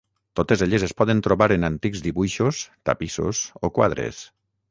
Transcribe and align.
Totes 0.39 0.61
elles 0.65 0.85
es 0.87 0.93
poden 1.01 1.19
trobar 1.27 1.49
en 1.57 1.67
antics 1.69 2.01
dibuixos, 2.07 2.63
tapissos 2.91 3.45
o 3.69 3.71
quadres. 3.79 4.27